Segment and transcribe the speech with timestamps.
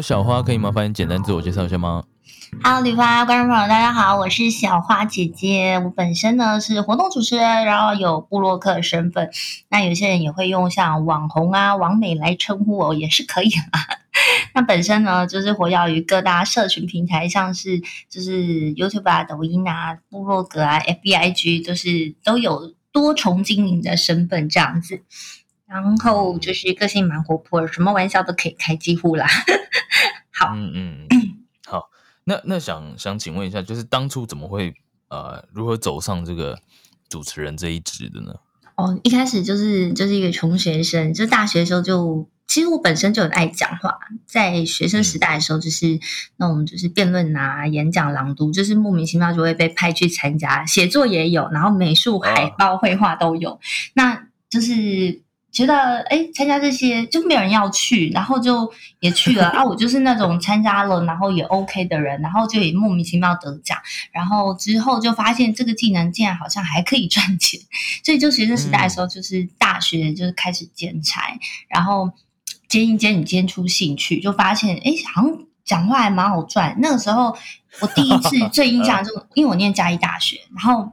[0.00, 2.04] 小花，可以麻烦你简单自我介绍一下吗
[2.62, 5.78] ？Hello，李发观众朋友，大家好，我是小花姐姐。
[5.84, 9.30] 我本身呢是活动主持人，然后有布洛克身份。
[9.68, 13.86] 那有些人也会用像网红啊、网美来称呼我，也是可以啦。
[14.54, 25.02] 那本身呢就是活跃于各大社群平台，像是就是 YouTube 啊、抖音啊、部落格啊、FBIG，就是都有多重经营的身份这样子。
[25.66, 29.28] 然后就是个性蛮活泼，什么玩笑都可以开，几乎啦。
[30.40, 31.08] 好，嗯嗯，
[31.68, 31.90] 好。
[32.24, 34.72] 那那想想请问一下，就是当初怎么会
[35.08, 36.58] 呃如何走上这个
[37.08, 38.34] 主持人这一职的呢？
[38.76, 45.98] 哦，一开始就是就是一个穷学生，就大学的时候就其实我本身就很爱讲话，在学生时代的时候就是
[46.36, 53.58] 那种就是辩论啊、演讲、朗读，就是莫名其妙就会被派去参加，写作也有，然后美术、海报、绘画都有，
[53.94, 55.22] 那就是。
[55.52, 59.64] 觉得哎，参加这些就没有人要去，然后就也去了 啊。
[59.64, 63.76] 我就是那种参加了，然后也 OK 的人，然后就也莫名其妙得奖，
[64.12, 67.58] 然后之后就发现这个技能竟然好像还可以赚钱，
[68.04, 71.20] 所以就学生时代的时候，就是大学就是开始兼差，
[71.68, 72.12] 然后
[72.68, 76.76] 兼一兼，你兼出兴趣，就发现哎，好像讲话还蛮好赚。
[76.78, 77.36] 那个时候
[77.80, 80.92] 我第一次最印象 就因为我念嘉义大学，然后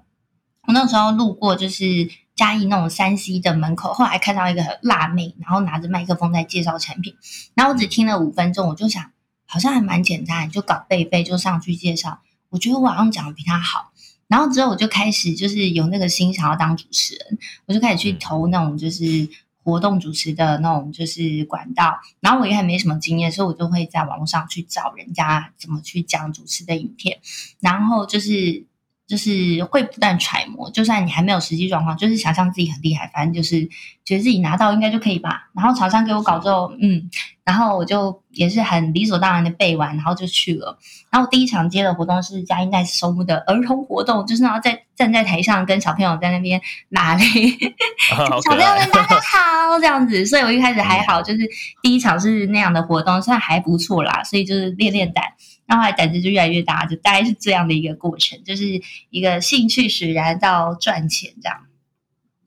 [0.66, 2.10] 我那个时候路过就是。
[2.38, 7.16] 嘉义那种山西的门口，后来看到一个辣妹，然后拿着麦克风在介绍产品，
[7.56, 9.12] 然后我只听了五分钟，我就想
[9.48, 12.22] 好像还蛮简单，就搞背背就上去介绍。
[12.50, 13.92] 我觉得我好像讲的比他好，
[14.28, 19.28] 然后之后我就开始就是有那个心想要当主持人，我就开始去投那种就是
[19.64, 27.20] 活动主持的那种就是管道，然后我也还没什么经验，所以我就会在网络上去找人家怎么去讲主持的影片，
[27.60, 28.66] 然后就是。
[29.08, 33.66] 就是会不断揣摩，就算你还没有实际状况，就是想象自己很厉害，反正就是
[34.04, 35.50] 觉得自己拿到应该就可以吧。
[35.56, 37.10] 然后厂商给我搞之后，嗯，
[37.46, 40.78] 然后我就也是很理所当然的背完，然后就去了。
[41.10, 47.24] 然后第一场接的活动是嘉音代收募的儿童活动，就是然后在站在台上跟小朋友在那边拉嘞，
[48.44, 50.26] 小朋友们大家好这样子。
[50.26, 51.48] 所以我一开始还好，就是
[51.82, 54.22] 第一场是那样的活动，算还不错啦。
[54.26, 55.24] 所以就是练练胆。
[55.68, 58.64] 然后来胆子就越来越大，就大概是这样的一个过程，就是
[59.10, 61.60] 一个兴趣使然到赚钱这样。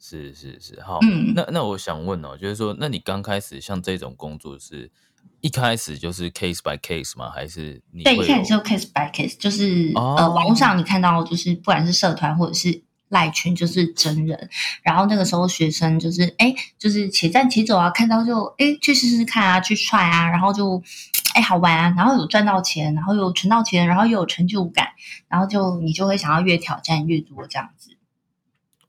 [0.00, 0.98] 是是是，好，
[1.34, 4.90] 那那我想问哦，就是说，那你刚开始像这种工作，是
[5.42, 7.30] 一开始就是 case by case 吗？
[7.30, 14.48] 还是你对，一开始就 case by case，就是呃，网络上你看到就是不管是社团或者是赖群，就是真人。
[14.82, 20.82] 然后那个时候学生就是哎，就是且战且走啊，看到就哎去试试看啊，去踹啊，然后就。
[21.34, 21.94] 哎，好玩啊！
[21.96, 24.88] 然后有赚到钱，然后有存到钱，然后又有成就感，
[25.28, 27.96] 然后就你就会想要越挑战越多这样子。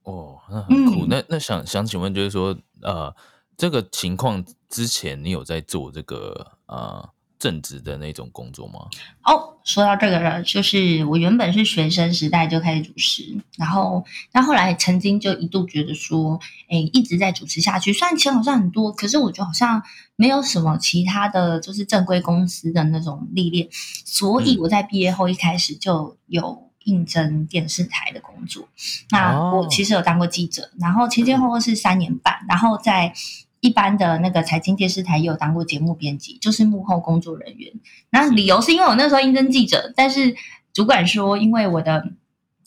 [0.03, 1.05] 哦，那很酷。
[1.07, 3.15] 那那想想请问，就是说，呃，
[3.55, 7.09] 这个情况之前你有在做这个呃？
[7.41, 8.81] 正职的那种工作吗？
[9.23, 19.81] 哦，说到这个了，就是我原本是学生时代就开始主持，然后，那后来曾经就一度觉得说，哎，一直在主持下去，虽然钱好像很多，可是我觉得好像
[20.15, 23.67] 没有什么其他的就是正规公司的那种历练，
[24.05, 28.69] 所以我在毕业后一开始就有应征电视台的工作。
[29.09, 33.11] 那我其实有当过记者，然后前前后后是三年半，然后在。
[33.61, 37.71] 一般的那个财经电视台也有当过节目编辑，就是幕后工作人员。
[38.09, 40.35] 那理由是因为我那时候应征记者，但是
[40.73, 42.09] 主管说，因为我的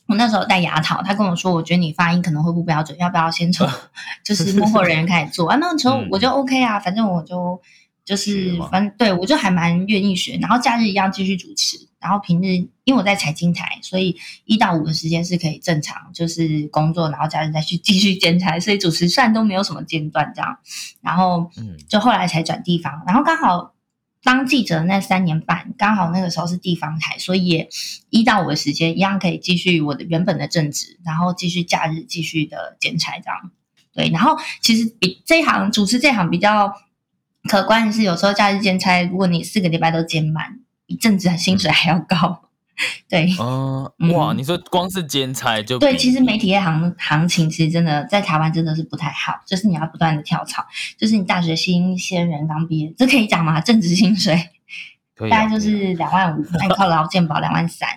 [0.07, 3.69] 我那时候戴牙套，他跟我说，我觉得你发音可能会不标准，要不要先从
[4.25, 5.57] 就是幕后人员开始做啊？
[5.61, 7.61] 那时候我就 OK 啊，反正我就。
[8.07, 14.15] 就是反正对我就还蛮愿意学，然后假日一样继续主持，然后平日因为我在财经台，所以
[14.45, 20.59] 一到五的时间是可以正常就是工作，然后家人再去 继续兼差，所以主持算都没有什么间断这样。
[21.01, 21.51] 然后
[21.89, 23.73] 就后来才转地方，然后刚好
[24.23, 27.69] 当记者那三年半，刚好那个时候是地方台，所以也
[28.11, 33.51] 一到五的时间一样可以继续我的原本的正职，然后继续假日继续的兼差这样。
[33.95, 36.75] 对，然后其实比这一行主持这行比较。
[37.47, 42.43] 可观的是，有时候假日兼差，如果你四个礼拜都兼满，比正职薪水还要高。
[43.09, 50.67] 对，嗯，嗯哇，你说光是兼差就对，其实媒体业行行情其实真的在台湾真的是不太好，就是你要不断的跳槽，
[50.99, 53.61] 就是你大学新鲜人刚毕业，这可以讲吗？
[53.61, 54.49] 正职薪水
[55.15, 57.89] 可以啊大概就是两万五， 那你靠劳健保两万三。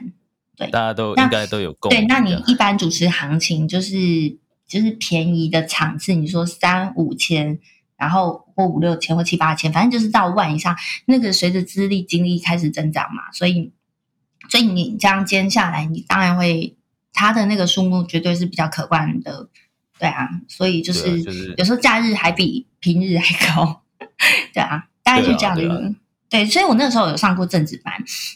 [0.56, 3.95] 对大家都那应该都有共对，那你一般主持行情就是
[4.68, 7.57] 就是便宜的场次，你说三五千，
[7.97, 13.71] 然后或五六千或七八千，反正就是到万以上，那个随着资历经历开始增长嘛，所以
[14.49, 16.77] 所以你这样兼下来，你当然会
[17.13, 19.49] 他的那个数目绝对是比较可观的，
[19.99, 23.81] 对啊，所以就是,、啊就是有时候假日还比平日还高，
[24.53, 25.77] 对啊，大概就这样的一个。
[25.77, 25.95] 对啊
[26.29, 27.93] 对，所以我那个时候有上过政治班，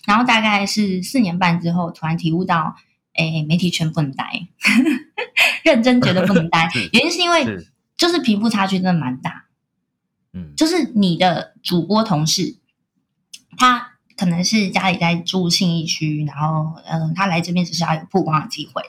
[0.07, 2.73] 然后大概是四年半之后，突然体悟到，
[3.13, 4.47] 哎，媒体圈不能待，
[5.65, 7.67] 认真觉得不能待， 原因是因为是
[7.97, 9.43] 就是贫富差距真的蛮大，
[10.33, 12.57] 嗯就是你的主播同事，
[13.57, 13.87] 他
[14.17, 18.83] 可能是家里在住信义区，然后嗯、呃他来这边只是要有曝光的机会，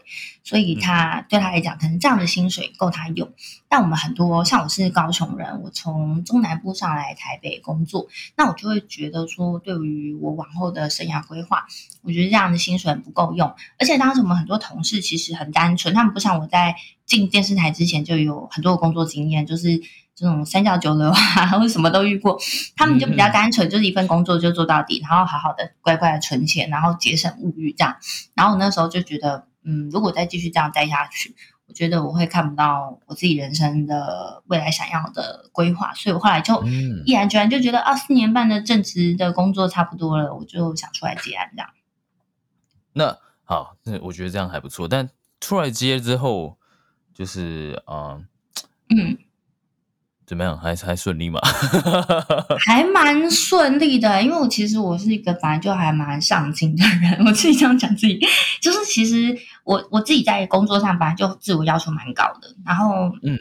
[0.45, 3.33] 所以他对他来讲，可能这样的薪水够他用。
[3.67, 11.67] 但我们很多像我是高雄人，我从中南部上来台北工作，那我就会觉得说，对于我往后的生涯规划，
[12.03, 13.55] 我觉得这样的薪水很不够用。
[13.79, 19.81] 而且当时我们很多同事其实很单纯，他们不像我在进电视台之前就有很多的工作经验，就是
[20.23, 22.39] 这种三教九流啊， 或者什么都遇过。
[22.77, 27.97] 他们就比较单纯，就是一份工作就做到底，然后好好的乖乖的存钱，然后节省物欲这样。
[28.35, 31.35] 然后我那时候就觉得，嗯，如果再继续这样待下去，
[31.67, 41.69] 我觉得我会看不到我自己人生的未来想要的规划，所以我后来就嗯毅然决然就觉得啊，四年半的正职的工作差不多了，我就想出来接案这样。
[42.93, 44.87] 那好，那我觉得这样还不错。
[44.87, 45.11] 但
[45.41, 46.57] 出来接之后，
[47.13, 48.27] 就是嗯，
[48.91, 49.19] 嗯，
[50.33, 50.57] 怎么样？
[50.57, 51.39] 还还顺利吗？
[52.65, 58.19] 还蛮顺利的，因为我其实我是一个本来就还蛮上进的人， 我自己这样讲自己，
[58.63, 63.39] 就是其实我我自己在工作上本来就自我要求蛮高的，然后嗯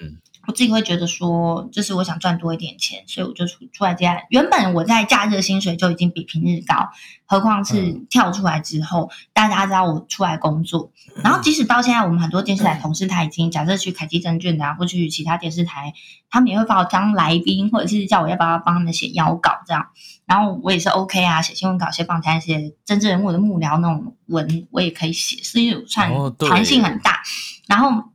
[0.47, 4.23] 我自己会觉得说，就是我想赚多一点钱，所以我就出出来接案。
[4.29, 6.89] 原本我在假日的薪水就已经比平日高，
[7.25, 10.91] 何况是跳出来之后，大家知道我出来工作，
[11.23, 15.93] 然后即使到现在，我们很多电视台同事他已经假设去凯基证券的啊，或去其他电视台，
[16.29, 19.89] 他们也会把我当来宾，或者是叫我要不要帮他们写邀稿这样。
[20.25, 27.21] 然后我也是 OK 啊，写新闻稿、写访谈、写政治人物的幕僚那种文，我也可以写，所以算哦对弹性很大。
[27.67, 28.05] 然后，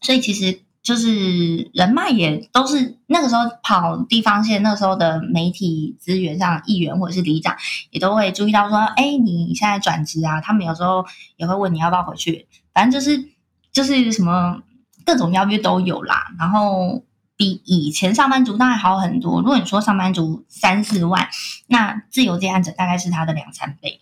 [0.00, 7.54] 所以其实就是人脉也都是那个时候跑地方线，那时候的媒体资源上，议员或者是里长
[7.90, 11.04] 也都会注意到说，哎，你现在转职啊，他们有时候
[11.36, 13.22] 也会问你要不要回去，反正就是
[13.70, 14.62] 就是什么
[15.04, 16.32] 各种邀约都有啦。
[16.38, 17.02] 然后
[17.36, 19.42] 比以前上班族当然好很多。
[19.42, 21.28] 如果你说上班族三四万，
[21.66, 24.00] 那自由接案者大概是他的两三倍。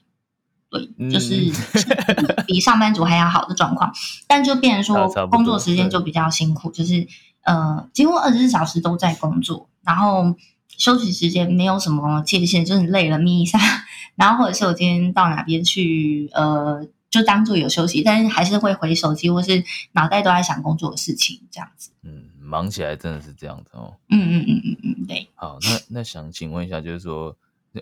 [0.78, 3.93] 对，就是嗯比比上班族还要好的状况，
[4.26, 7.06] 但就变成说工作时间就比较辛苦，就是
[7.43, 10.34] 呃几乎二十四小时都在工作，然后
[10.69, 13.58] 休息时间没有什么界限，就是你累了眯一下，
[14.17, 21.90] 然后或者是我今天到哪边去，呃，就当做有休息，但是还是会回手机或是脑袋都在想工作的事情，这样子。
[22.02, 23.94] 嗯，忙起来真的是这样子哦。
[24.11, 27.34] 嗯嗯嗯嗯嗯，对，好，那那想请问一下，就是说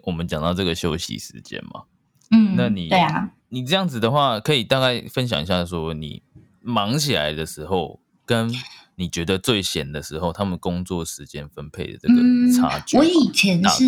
[0.02, 1.82] 我们讲到这个休息时间嘛，
[2.30, 6.22] 嗯，那你对啊，你这样子的话，可以大概分享一下，说你
[6.60, 8.52] 忙起来的时候，跟
[8.96, 13.86] 你觉得最闲的时候，他们工作时间分配的这个嗯差距吗、我以前是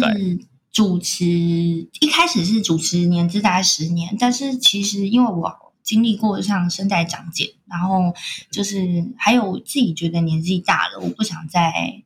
[0.70, 8.12] 主持，一开始是主持年资大概十年，但是其实因为我经历过像声带长茧，然后
[8.50, 12.02] 就是还有我自己觉得年纪大了，我不想再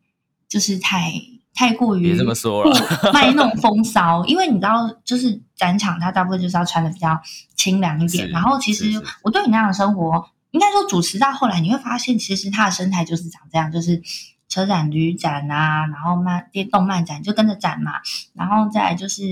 [0.49, 1.13] 就是太
[1.61, 2.71] 太过于别这么说了
[3.03, 7.21] 过卖弄风骚，因为你知道，就是展场它大部分就是要穿的比较
[7.55, 8.87] 清凉一点，然后其实
[9.23, 14.01] 我对你那样的生活，应该说主持到后来，你会发现其实它的生态就是长这样，就是
[14.49, 17.93] 车展、旅展啊，然后漫电动漫展就跟着展嘛，
[18.33, 19.23] 然后再来就是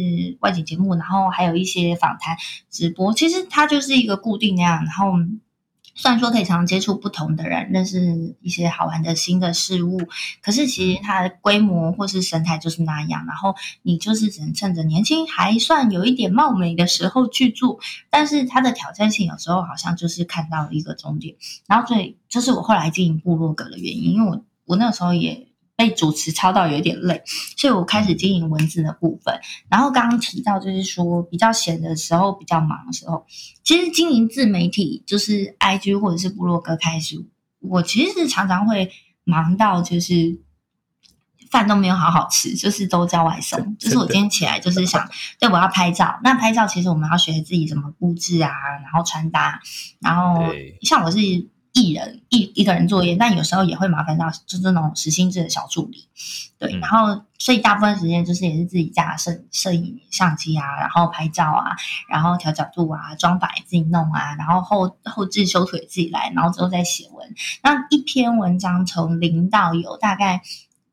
[0.41, 2.37] 外景节目，然后还有一些访谈、
[2.71, 5.15] 直播，其实它就是一个固定那样，然后。
[5.99, 10.01] 虽然说可以常常接触不同的人，认识一些好玩的新的事物，
[10.41, 13.27] 可是其实它的规模或是生态就是那样。
[13.27, 21.35] 然后你就是只能趁着年轻还算有一点貌美的时候去做，但是它的挑战性有时候好像就是看到一个终点。
[21.67, 25.48] 然后所以这是我后来经营部落格的原因，因为我我那时候也
[25.79, 27.23] 被主持操到有一点累，
[27.57, 29.41] 所以我开始经营文字的部分。
[29.71, 33.25] 然后刚刚提到就是说比较闲的时候、比较忙的时候，
[33.63, 37.25] 其实经营自媒体就是 IG 或者是部落格开始，
[37.61, 38.91] 我其实是常常会
[39.23, 40.41] 忙到就是
[41.49, 43.77] 饭都没有好好吃，就是都叫外送。
[43.79, 45.09] 就是我今天起来就是想，
[45.39, 46.19] 对，我要拍照。
[46.25, 48.51] 那拍照其实我们要学自己怎么布置啊，
[48.83, 49.61] 然后穿搭，
[50.01, 50.43] 然后
[50.83, 51.19] 像我是。
[51.79, 56.09] 一人一一个人作业，但有时候也会麻烦到就是那种实心制的小助理，
[56.59, 61.77] 对，然后所以大部分时间就是也是自己架摄摄影相机啊，然后拍照啊，
[62.09, 67.35] 然后调角度啊，妆摆自己弄啊，然后后后置修腿自己来，然后之后再写文。
[67.63, 70.43] 那一篇文章从零到有，大概。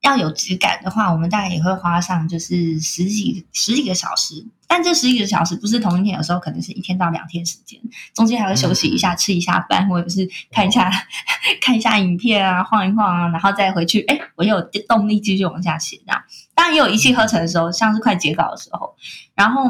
[0.05, 7.79] 要有质感的话，我们大概也会花上就是十几十几个小时，但这十几个小时不是同一天，有时候可能是一天到两天时间，
[8.13, 10.91] 中间还会休息一下，吃一下饭，或者是看一下
[11.59, 15.97] 看一下影片啊，晃一晃啊，然后再回去，哎，我有动力继续往下写。
[16.05, 16.23] 这样。
[16.53, 18.95] 当然也有一气呵成的时候，像是快截稿的时候，
[19.33, 19.63] 然后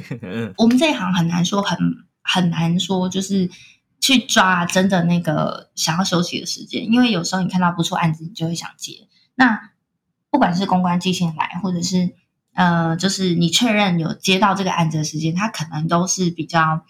[0.56, 1.78] 我们这一行很难说，很
[2.22, 3.48] 很难说，就是
[4.00, 9.08] 去抓真的那个想要休息的时间，因为有时候你看到不错案子，你就会想接。
[9.34, 9.70] 那
[10.30, 12.14] 不管是公关寄信来，或者是
[12.54, 16.84] 呃，就是你确认有接到这个案子的时间，它可能都是比较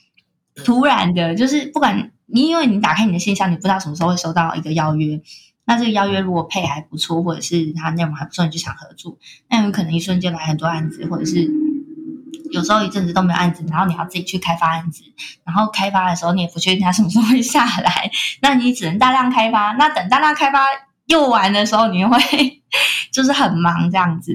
[0.65, 1.35] 突然的。
[1.35, 5.21] 就是不管你，因为你打开你的信箱，你不知道什么时候会收到一个邀约。
[5.65, 9.19] 那这个邀约如果配还不错，或者是它内容还不错，你就想合作，
[9.51, 11.51] 那有可能一瞬间来很多案子，或者是
[12.57, 15.03] 有时候一阵子都没有案子，然后你要自己去开发案子，
[15.45, 18.11] 然后开发的时候你也不确定它什么时候会下来，
[18.41, 19.73] 那你只能大量开发。
[19.73, 20.65] 那等大量开发。
[21.07, 22.19] 又完的时候，你会
[23.13, 24.33] 就是很忙这样子。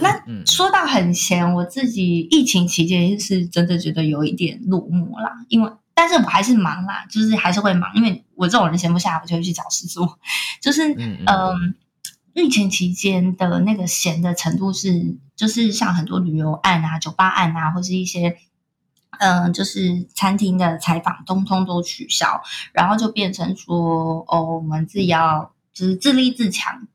[0.00, 0.12] 那
[0.44, 5.30] 说到很闲，我自己疫情期间是真的觉得有一点落寞啦。
[5.46, 7.88] 因为，但是我还是忙啦，就是还是会忙。
[7.94, 10.18] 因为我这种人闲不下来，我就会去找事做。
[10.60, 11.76] 就是嗯，
[12.34, 18.36] 疫情期间的那个闲的程度是，就是像很多旅游案啊、酒吧案啊，或是一些
[19.18, 25.52] 嗯，就是餐厅的采访，通通都取消，然后就变成说，哦，我们自己要。
[25.72, 26.88] 就是自立自强，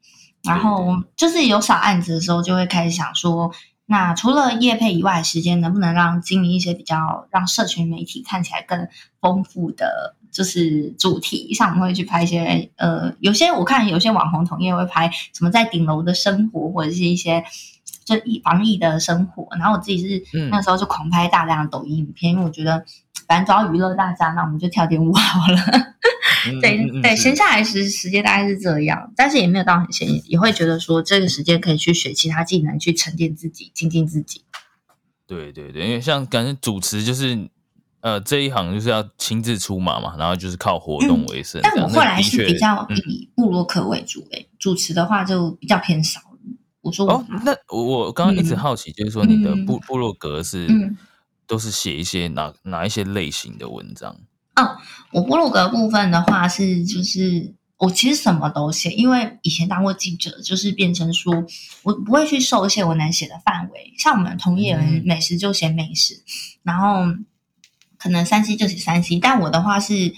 [0.44, 3.51] 然后就是有小案子的时候，就会开始想说，
[3.86, 8.88] 那除了业配以外，时间能不能让经营一些比较让社群媒体看起来更
[9.22, 17.46] 丰富的，就是主题，像我们会去拍一些，呃，有些我看有些网红同业会拍什么在顶楼的生活，或者是一些
[18.04, 22.84] 就防疫的生活，然后我自己是那时候就狂拍大量的抖音影片，因为我觉得。
[23.27, 25.58] 反正主要娱乐大家，那我们就跳点舞好了。
[26.62, 34.44] 对对，闲下来时时间大概是这样，但是也没有到很闲，也会觉得说这个时间可以去学其他技能，去沉淀自己，精进自己。
[35.25, 37.50] 对对对，因为像感觉主持就是
[38.05, 41.59] 呃这一行就是要亲自出马嘛，然后就是靠活动为生。
[41.63, 46.21] 但我后来是比较以布洛克为主诶，主持的话就比较偏少。
[46.81, 50.67] 我说哦，那我刚刚一直好奇，就是说你的布布洛格是。
[51.47, 54.17] 都是写一些哪哪一些类型的文章？
[54.55, 54.77] 哦，
[55.12, 61.45] 我部落格部分的话是，就是我其实什么都写，因为以前当过记者，就是变成说
[61.83, 63.93] 我不会去受限我能写的范围。
[64.00, 66.24] 像我们同业人美食就写美食，
[66.63, 67.05] 然后
[68.05, 70.13] 可能三 C 就是三 C，但我的话是，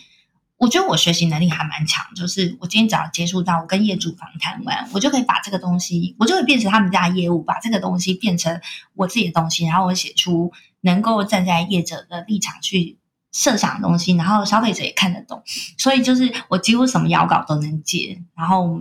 [0.57, 8.59] 我觉得我学习能力还蛮强，就是我今天只要接触到，我跟业主访谈完，我就可以把这个东西，我就会变成他们家业务，把这个东西变成
[8.95, 10.51] 我自己的东西，然后我写出。
[10.81, 12.97] 能够站在业者的立场去
[13.33, 15.41] 设想的东西，然后消费者也看得懂，
[15.77, 18.79] 所以就是我几乎什么稿都能接，然后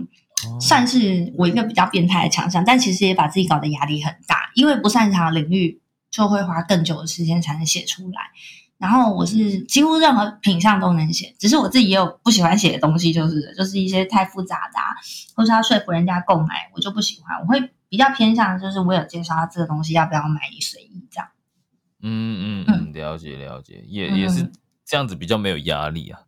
[0.61, 8.21] 算是我一个比较变态的强项，但其实也把自己搞得压力很大，因为不擅长的领域就会花更久的时间才能写出来。
[8.77, 14.79] 然后我是几乎任何品相都能写，只是我自己也有不喜欢写的东西，就是就是一些太复杂的，
[15.35, 17.39] 或是要说服人家购买，我就不喜欢。
[17.41, 21.29] 我会比较偏向就是我有介绍他这个东西要不要买，你随意这样。
[22.01, 24.51] 嗯嗯嗯，了解了解，也也是
[24.85, 26.19] 这样子比较没有压力啊。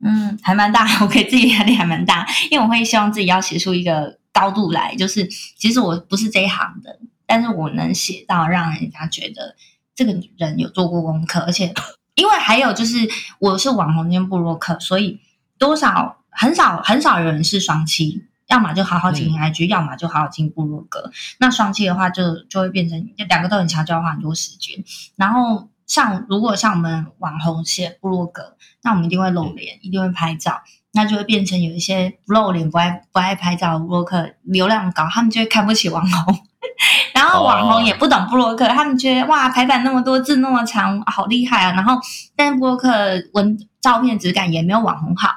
[0.00, 9.54] 嗯，还蛮大， 我给自己压力还蛮大，因为我会希望自己要写出一个高度来，就是其实我不是这一行的，但是我能写到让人家觉得
[9.94, 11.74] 这个人有做过功课，而且
[12.18, 13.08] 因为还有就是
[13.38, 15.20] 我是网红兼部落客，所以
[15.56, 18.24] 多少很少很少有人是双期。
[18.48, 21.12] 要么就好好经营 IG，要么就好好经营部落格。
[21.38, 24.82] 那双期的话，就就会变成就两个都很强，就要花很多时间。
[25.16, 36.47] 然后像如果像我们网红写部落格，那我们一定会露脸，一定会拍照，那就会变成有一些不露脸、不爱不爱拍照的部落客流量高，他们就会看不起网红。
[37.14, 41.72] 然后网红也不懂布洛克，他们觉得哇排版那么多字那么长，好厉害啊。
[41.72, 42.00] 然后
[42.36, 42.90] 但是布洛克
[43.32, 45.30] 文照片质感也没有网红好。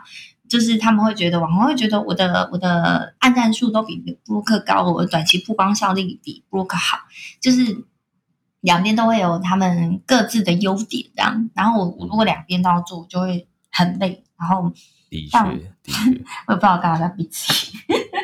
[0.50, 3.96] 就是他们会觉得网红会觉得我的我的按赞数都比
[4.26, 6.98] 布洛克高，我的短期曝光效率比布洛克好，
[7.40, 7.86] 就是
[8.60, 11.50] 两边都会有他们各自的优点这样。
[11.56, 14.26] 然后我如果两边都要做，就会很累。
[14.38, 14.70] 然后
[15.10, 15.40] 的确，
[15.84, 16.10] 的确，
[16.48, 17.72] 我也不知道干嘛在比气。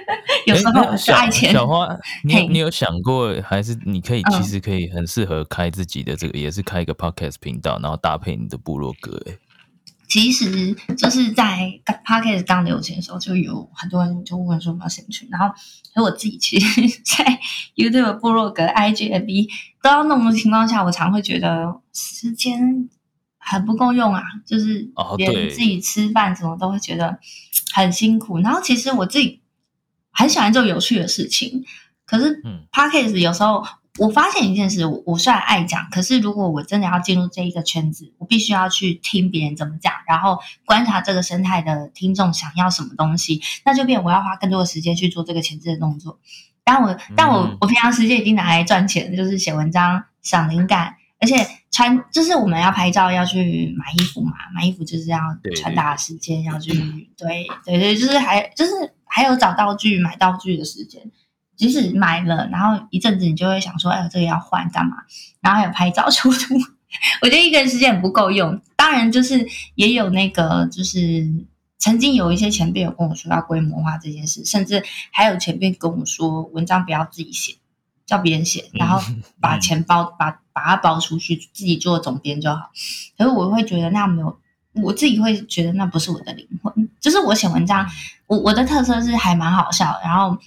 [0.48, 1.52] 有时候是爱钱。
[1.52, 1.88] 小花，
[2.24, 9.22] 你你有想过，还是你可以其实可以很适合开自己的这个，也是开一个 podcast 频道，然后搭配你的部落格。
[9.28, 9.34] 哎，
[10.08, 15.54] 其实就是在 podcast 刚流行的时候，就有很多人就问说有没有兴趣，然后
[15.94, 17.40] 所以我自己其实， 在
[17.76, 19.48] YouTube 部落格、IG、FB
[19.82, 22.90] 都要弄的情况下，我常会觉得时间。
[23.50, 27.18] 很不够用啊，就是连自己吃饭什么都会觉得
[27.72, 28.40] 很辛苦。
[28.40, 29.40] 然后其实我自己
[30.18, 31.64] 很喜欢做有趣的事情，
[32.06, 33.64] 可是 p a c a g e 有时候
[34.00, 46.20] 我发现一件事，我虽然爱讲，可是如果我真的要进入这一个圈子，我必须要去听别人怎么讲，然后观察这个生态的听众想要什么东西，那就变我要花更多的时间去做这个前置的动作。
[46.64, 50.96] 但我但我我平常时间已经拿来赚钱，就是写文章、想灵感。
[51.20, 51.36] 而且
[51.72, 55.18] 穿就是我们要拍照要去买衣服嘛，买衣服就是要
[55.56, 56.72] 穿搭时间要去，
[57.18, 58.72] 对对对，就是还就是
[59.10, 61.12] 还有找道具、买道具的时间。
[61.56, 64.98] 即使买了，然后一阵子你就会想说，哎，这个要换干嘛？
[65.42, 66.56] 然后还有拍照、修图，
[67.22, 68.62] 我觉得一个人时间很不够用。
[68.76, 71.28] 当然，就是也有那个，就是
[71.80, 77.56] 曾经有一些前辈有跟我说要规模化这件事，甚至还有前辈跟我说，文章不要自己写。
[78.06, 79.02] 叫别人写，然后
[79.42, 82.70] 把钱包把把它包出去，自己做总编就好。
[83.18, 84.40] 可是我会觉得那样没有，
[84.82, 86.90] 我自己会觉得那不是我的灵魂。
[87.00, 87.88] 就是我写文章，
[88.28, 90.38] 我我的特色是还蛮好笑，然后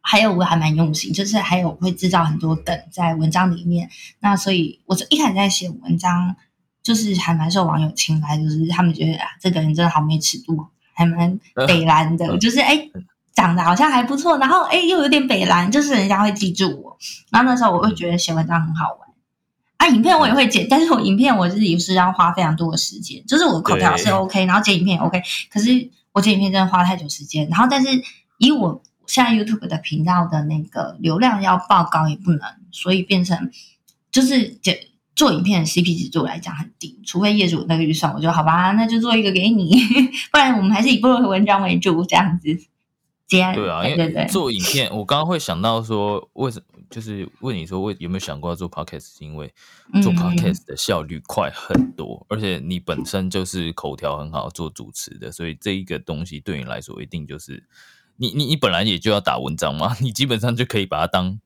[0.00, 3.88] 还有我还蛮用心，就是还有会制造很多梗在文章里面。
[4.20, 6.34] 那所以我一开始在写文章，
[6.82, 12.88] 就是还蛮受网友青睐，就是他们觉得啊，这个人真的好没尺度，还蛮北蓝的，就是哎。
[13.32, 16.98] 长得好像还不错，然后哎，又有点北蓝，就是人家会记住我。
[17.30, 19.08] 然后那时候我会觉得写文章很好玩
[19.80, 27.48] 啊，影片我也会剪，但是我影片我自己是要花非常多的时间，就是我口条是 OK，然后剪影片也 OK，可是我剪影片真的花太久时间。
[27.48, 27.88] 然后但是
[28.36, 33.50] 以我现在 YouTube 的频道的那个流量要爆高也不能，所以变成
[34.12, 34.78] 就是剪
[35.16, 39.74] 做影片的 CP 值对我来讲很低，除非业主那个预算，我就好吧，那就做一个给你，
[40.30, 42.58] 不然我们还是以部落文章为主这样子。
[43.30, 43.54] 对啊，
[43.88, 49.16] 因为做影片，我刚刚会想到说，为什么就是问你说，为有没有想过要做 podcast？
[49.16, 49.52] 是因为
[50.02, 57.64] 做 podcast 的效率快很多，而且你本身就是口条很好，做主持的，所以这一个东西对你来说，一定就是
[58.16, 61.40] 你你你本来也就要打文章嘛， 你基本上就可以把它当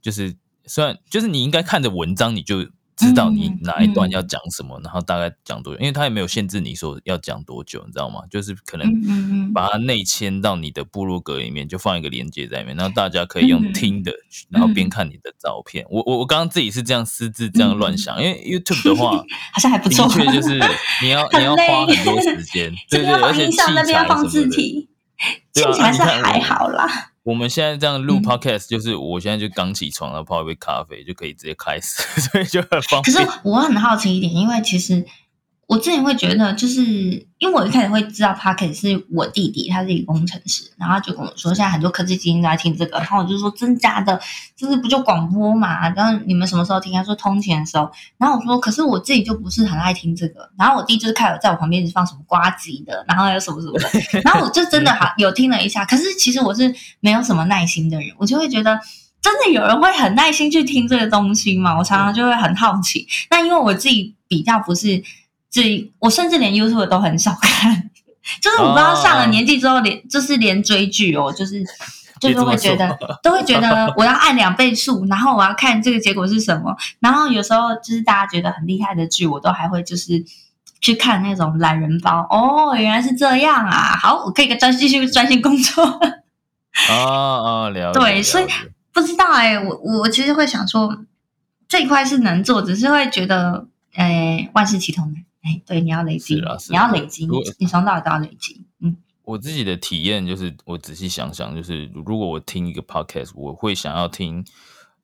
[0.00, 2.68] 就是虽然就是你应该看着文章，你就。
[2.96, 8.20] 知道你哪一段要讲什么，然后大概讲多久，因为他也没有限制你说要讲多久，你知道吗？
[8.30, 14.12] 就是可能把它内嵌到你的部落格里面，就放一个链接在里面，然后大家可以用听的，
[14.48, 15.84] 然后边看你的照片。
[15.90, 19.10] 我我我刚刚自己是这样私自这样乱想，因为 YouTube 的话
[19.52, 20.58] 好像还不错，的确就是
[21.02, 24.50] 你要 你要花很多时间，对对， 而且器材什么的，
[25.52, 27.12] 器材是还好啦。
[27.24, 33.02] 我们现在这样录 podcast，就是我现在就刚起床然后，泡一杯咖啡就可以直接开始， 所以就很方便。
[33.02, 35.04] 可是我很好奇一点，因为其实。
[35.66, 36.82] 我自己会觉得，就是
[37.38, 44.20] 因为我一开始会知道 p o c k e t 是我弟弟，他是一个工程师，然后就跟我说，现在很多科技精英都在听这个，然后我就说真假的，
[44.54, 45.88] 就是不就广播嘛？
[45.90, 46.92] 然后你们什么时候听？
[46.92, 47.90] 他说通勤的时候。
[48.18, 50.48] 然后我说，可是我自己就不是很爱听这个。
[50.58, 53.88] 然后我弟就是开始在我旁边一直放什么瓜子的，然后还有什么什么的。
[54.22, 58.78] 然后我就真的好有听了一下，可是其实我是没有什么耐心的人，我就会觉得
[59.22, 61.78] 真的有人会很耐心去听这个东西吗？
[61.78, 63.06] 我常常就会很好奇。
[63.30, 65.02] 那因为我自己比较不是。
[65.54, 67.90] 这我甚至连 YouTube 都很少看，
[68.42, 71.62] 就是我不知道上了年纪之后，连就是连追剧哦，就是
[72.18, 76.76] 就是会觉得 都会觉得我要按两倍速，然后我要看这个结果是什么。
[76.98, 80.24] 然后有时候就是大家觉得很厉害的剧，我都还会就是
[80.80, 82.26] 去看那种懒人包。
[82.28, 83.96] 哦，原来是这样啊！
[84.02, 85.84] 好，我可以专继续专心工作。
[86.88, 88.00] 啊啊，了解。
[88.00, 88.46] 对，所以
[88.92, 90.98] 不知道哎，我我其实会想说
[91.68, 95.14] 这一块是能做，只是会觉得哎，万事齐头难。
[95.44, 96.36] 哎，对，你要累积，
[96.70, 97.28] 你要累积，
[97.58, 98.64] 你从到底都要累积。
[98.80, 104.42] 嗯，我自己的体验就是，我仔细想想，就是如果我听一个 podcast，我会想要听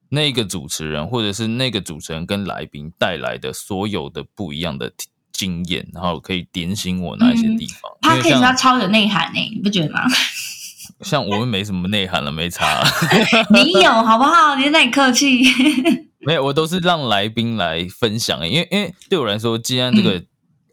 [0.08, 4.90] 那个主持人，或者是那个主持人跟来宾带来的所有的不一样的
[5.30, 7.92] 经验，然后可以点醒我哪一些地方。
[8.00, 10.00] podcast 它超有内涵呢，你不觉得吗？
[11.04, 12.82] 像我们没什么内涵了，没差。
[13.52, 14.56] 你有好不好？
[14.56, 15.42] 你那里客气。
[16.26, 20.24] 没有，我都是让来宾来分享，因为因为对我来说，既然这个。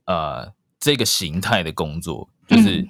[0.08, 2.88] 呃，这个形态的工作，就是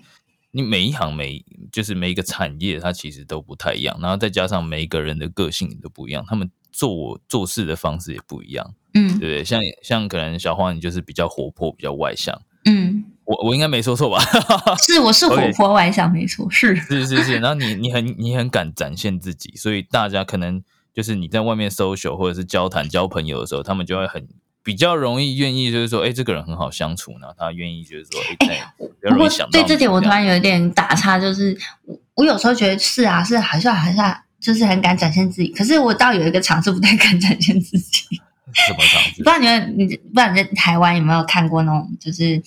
[0.51, 9.43] 你每一行每就是每一个产业，它其实都不太一样，然后再加上每一个人的个性都不一样，他们做做事的方式也不一样，嗯，对不对？
[9.43, 14.19] 像像可能小花，你就是比较活泼，比较外向，嗯，我我应该没说错吧？
[14.85, 17.39] 是，我是活泼外向，没错，是是是是。
[17.39, 24.27] 然后你你很你很敢展现自己，所以大家可能就是你在外面 social 或者是交谈交朋友的时候，他们就会很
[24.67, 27.27] 比较容易愿意，就是说，哎，这个人很好相处呢。
[27.37, 28.61] 他愿意就是说，哎，
[29.09, 38.03] 不过对这点我突然有一点打岔，就是我我有时候觉得是啊，是好像好像就是很敢展现自己，可是我倒有一个场是不太敢展现自己。
[38.51, 39.23] 什么场子？
[39.23, 42.43] 不知道你们你不知道你在台湾有没有看过那种就是。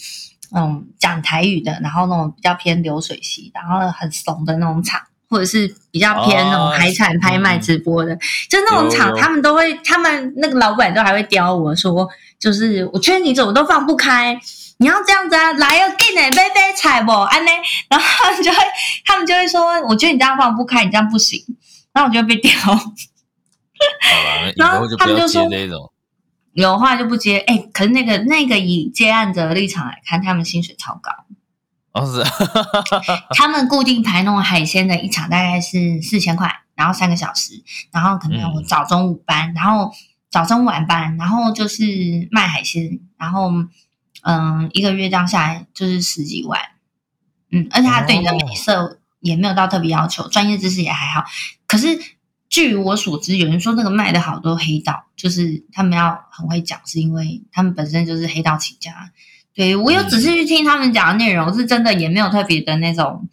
[0.52, 5.00] 那种讲台语的，然后那种比较偏流水席，然后很怂的那种场，
[5.30, 8.14] 或者是比较偏那种海产拍卖直播的，
[8.48, 12.06] 就那种场，他们都会，他们那个老板都还会刁我说，
[12.38, 14.38] 就是我劝你怎么都放不开，
[14.78, 17.50] 你要这样子啊，来要给你杯杯踩不安呢？
[17.88, 18.58] 然后他们就会，
[19.06, 21.40] 他们就会说，我觉得你这样放不开，你这样不行，
[21.92, 22.52] 然后我就会被刁。
[22.60, 25.48] 好了，然后他们就说。
[26.52, 31.12] 有话就不接，哎，可是那个那个以接案者的立场来看，他们薪水超高。
[31.92, 32.22] 哦，是，
[33.34, 39.92] 他们固定排那种海鲜的一场大概是四千块，然后三个小时，然后可能有早中午班，然后
[40.30, 41.84] 早中晚班，然后就是
[42.30, 43.50] 卖海鲜，然后
[44.22, 46.60] 嗯，一个月这样下来就是十几万。
[47.50, 51.24] 嗯，而且他对你的美色也没有到特别要求，专业知识也还好，
[51.66, 51.98] 可是。
[52.50, 59.12] 据我所知，有人说那个卖的好多黑道，就是他们要很会讲，是因为他们本身就是黑道起家。
[59.54, 63.28] 对我有仔细去听他们讲的内容，是真的也没有特别的那种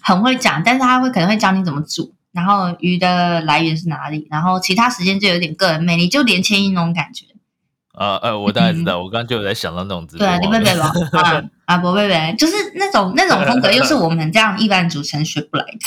[0.00, 7.26] 很会讲，但是他会可能会教你怎么煮，然后鱼的来源是哪里，然后其他时间就有点个人魅力，就连千一那种感觉。
[7.92, 15.78] 啊呃，我大概知道， 我刚刚就有在想到那种对啊，你贝贝吧，啊啊，不贝贝，就是那种那种风格，又是我们这样一般主持人学不来的。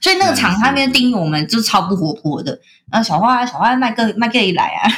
[0.00, 2.58] 所以那个厂他们定义我们就超不活泼的。
[2.90, 4.88] 那，小花小花卖个卖个一来啊，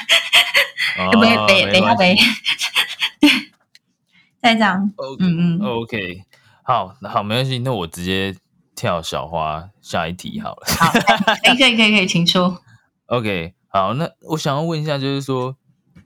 [1.13, 2.25] 不会背背下背，对，
[4.42, 6.22] 再这样，嗯嗯，OK，
[6.62, 8.35] 好，好，没关系，那我直接
[8.74, 10.66] 跳小花下一题好了。
[10.79, 10.90] 好，
[11.44, 12.61] 可以可以可以可以，请说。
[13.07, 15.57] OK，好，那我想要问一下，就是说，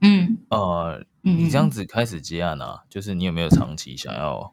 [0.00, 4.52] 嗯呃，你这样子开始接案啊，就是你有没有长期想要？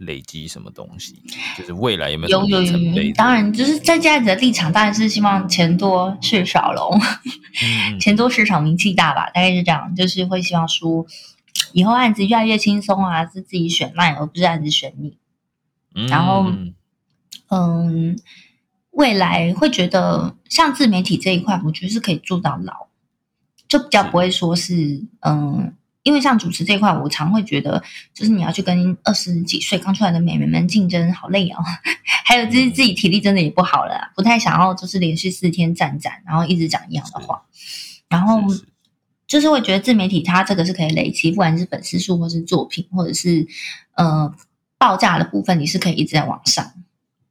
[0.00, 1.22] 累积什么东西？
[1.58, 3.12] 就是未来有没有有有有？
[3.12, 6.90] 当然，就是在这样子的立场，当然是希望钱多事少喽。
[8.00, 9.94] 钱多事少，名气大吧，大概是这样。
[9.94, 11.04] 就是会希望说，
[11.72, 15.16] 以后案子越来越轻松啊，是自己选烂，而不是案子选你。
[16.08, 16.52] 然后，
[17.48, 18.18] 嗯，
[18.90, 22.88] 未来会觉得像自媒体这一块，我觉得是可以做到老，
[23.68, 25.74] 就比较不会说是嗯。
[26.02, 27.84] 因为像主持这一块，我常会觉得，
[28.14, 31.58] 就是你要去跟二十几岁刚出来的美眉们竞争，好累哦。
[32.24, 37.42] 还有就是自己体力真的也不好了，不太想要就是连续四天站站，然后一直讲一样的话。
[38.08, 38.40] 然后
[39.30, 43.46] 就是会觉得自媒体它这个是可以累积，不管是粉丝数或是作品，或者是
[43.94, 44.34] 呃
[44.76, 46.72] 报价的部分，你是可以一直在往上。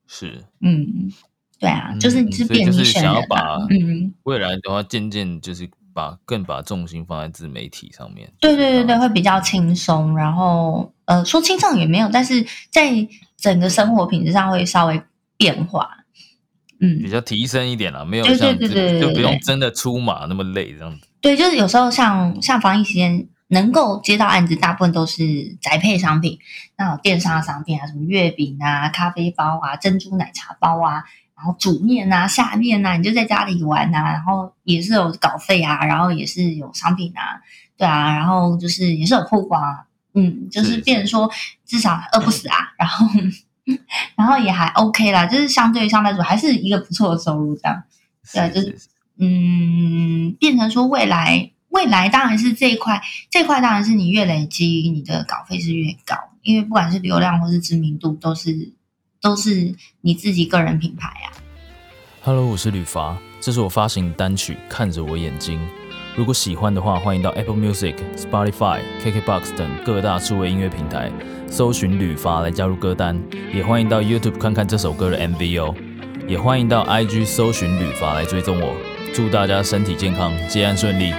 [0.07, 1.12] 是，嗯，
[1.59, 3.67] 对啊，就是你是便利选的吧？
[3.69, 5.69] 嗯， 未来的话渐渐就是。
[5.91, 10.15] 把更把重心放在自媒体上面，对对对对，会比较轻松。
[10.15, 15.01] 然后呃，说轻松也没有，但是在整个生活品质上会稍微
[15.35, 15.89] 变化，
[16.79, 21.07] 嗯，比较提升一点了，没有像就不用真的出马那么累这样子。
[21.21, 26.39] 对，就是有时候像像防疫期间能够接到案子，大部分都是宅配商品，
[26.77, 31.03] 那种电商商品啊，什么月饼啊、咖啡包啊、珍珠奶茶包啊。
[31.41, 37.39] 然后煮面啊，下面啊，你就在家里玩啊，然后也是有稿费啊，然后也是有商品啊，
[37.77, 41.32] 对啊，然后就是也是有曝光啊，嗯，就是变成说
[41.65, 43.08] 至少饿不死啊，然后
[44.17, 47.84] 然后也还 OK 啦，就是相对于上班族还是一个不错的收入这样，
[48.34, 48.77] 对，就是
[49.19, 58.73] 嗯，变成说未来未来当然是这一块这块当然是你越累积你的稿费是越高，因为不管是流量或是知名度都是。
[59.21, 61.32] 都是你自己个人品牌呀。
[62.23, 65.60] Hello，我是吕伐，这是我发行单曲《看着我眼睛》。
[66.15, 71.12] 如果喜欢的话，欢迎到 Apple Music、Spotify、KKBox 等各大数位音乐平台
[71.49, 73.21] 搜寻吕伐来加入歌单。
[73.53, 75.75] 也欢迎到 YouTube 看看这首歌的 MV 哦。
[76.25, 78.73] 也欢迎到 IG 搜寻吕伐来追踪我。
[79.13, 81.13] 祝大家身体健康，接案顺利。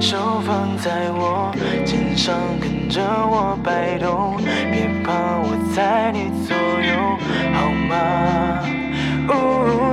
[0.00, 1.52] 手放在我
[1.84, 7.18] 肩上，跟着我摆动，别怕，我在你左右，
[7.52, 8.62] 好吗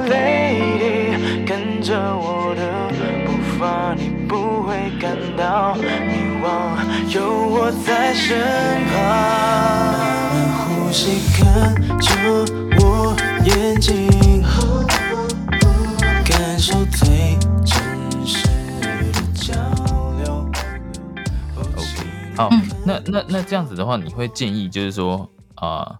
[0.08, 2.62] ？Lady，跟着我的
[3.26, 5.82] 步伐，你不会感到迷
[6.42, 6.46] 惘，
[7.14, 7.18] 有
[7.50, 8.38] 我在身
[8.94, 8.94] 旁。
[10.70, 11.44] 呼吸，看
[12.00, 12.08] 着
[12.75, 12.75] 我
[13.46, 14.10] 眼睛，
[16.26, 18.48] 感受最真实
[18.82, 19.14] 的。
[19.36, 19.54] 交
[20.18, 20.50] 流。
[21.76, 22.50] OK，好，
[22.84, 26.00] 那那那这样子的话，你会建议就是说啊、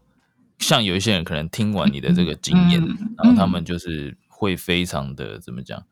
[0.58, 5.84] 像有一些人可能听完你的这个经验，嗯然后他们就是会非常的怎么讲，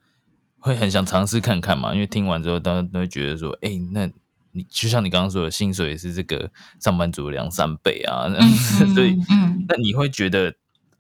[0.58, 4.08] 会很想尝试看看嘛，因为听完之后，大家都会觉得说，哎、那
[4.54, 10.54] 你就像你刚刚说的，薪水是这个上班族的两三倍啊，嗯嗯 所以嗯，那你会觉得，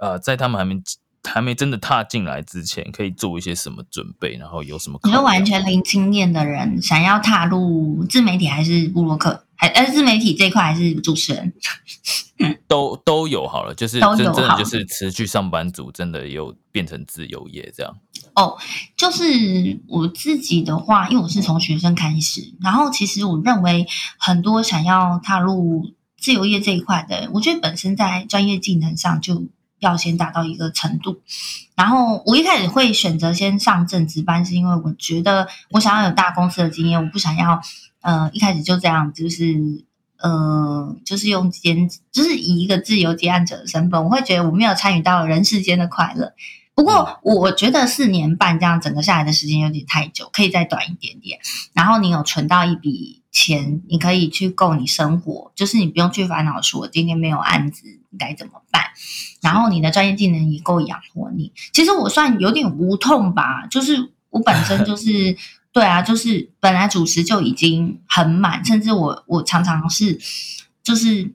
[0.04, 0.82] 呃，在他们还没
[1.24, 5.24] 还没真的踏进来之前，可以做一些什么准备，然后有什么考你说量？
[5.24, 11.54] 完全零经验的人想要踏入自媒体还是布洛克，还呃自媒体这一块还是主持人？
[12.68, 17.96] 都都有好了，就是真正的就是辞去上班族，真的有变成自由业这样。
[18.36, 18.58] 哦，
[18.98, 23.88] 就是我自己的话，因为我是从学生开始，然后其实我认为
[24.18, 29.46] 很多想要踏入自由业这一块的，我觉得本身在专业技能上就
[29.84, 31.22] 要先达到一个程度。
[31.76, 37.62] 然后我一开始会选择先上正职班，是因为我觉得我想要有大公司的经验，我不想要
[38.02, 39.86] 呃一开始就这样，就是。
[40.24, 46.32] 呃，就是用兼，就是以一个自由接案者的身份，我会觉得我没有参与到人世间的快乐。
[46.75, 51.39] 不过我觉得四年半这样整个下来的时间有点太久，可以再短一点点。
[51.73, 57.83] 然后你有存到一笔钱，你可以去够你生活，就是你不用去烦恼说我今天没有案子
[58.17, 58.83] 该怎么办。
[59.41, 61.51] 然后你的专业技能也够养活你。
[61.73, 65.38] 其实我算有点无痛吧，就是我本身就 是。
[65.73, 70.19] 对啊，就是本来主持就已经很满，甚至我我常常是
[70.83, 71.33] 就是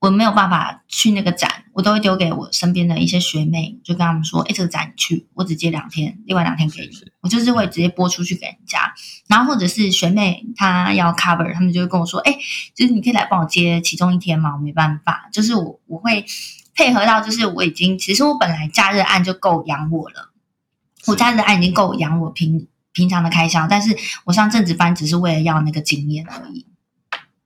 [0.00, 6.90] 我没有办法去那个展，我都会丢给我身边的一些学妹，就跟他们说：“哎，这个展你去，我只接两天，另外两天给你。”
[7.22, 8.92] 我就是会直接拨出去给人家。
[9.26, 12.36] 然后或者是学妹她要 cover，他们就会跟我说：“哎，
[12.74, 16.24] 就是你可以来帮我接其中一天吗？”我没办法，就是我我会
[16.74, 20.30] 配合到，就是我已经其实我本来假日案就够养我了，
[21.06, 22.68] 我假日案已经够养我平。
[22.92, 26.66] 平常的开销，但是我上正职班只是为了要那个经验而已。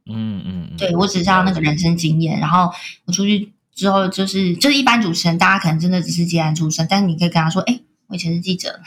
[0.07, 2.73] 嗯嗯，嗯对我只是要那个人生经验，然后
[3.05, 8.81] 我出去之后就是就是一般主持人，大家可能真的只是接案出身，但是你可以跟他说，哎，我以前是记者，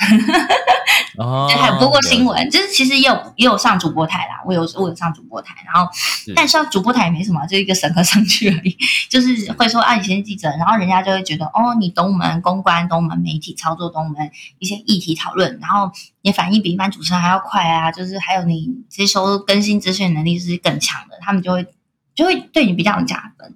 [1.17, 5.91] 哦，还有播过新闻，就是其实也有也有上主播台啦，我有我有上主播台，然后
[6.35, 8.77] 但上主播台也没什么，就一个审核上去而已，
[9.09, 21.67] 就是会说啊以前是记者，然后人家就会觉得哦你懂我们公关，懂我们媒体操作，懂我们一些议题讨论，然后你反应比一般主持人还要快啊，就是还有你接收更新资讯能力是更强的，他们就会
[22.15, 23.55] 就会对你比较有加分，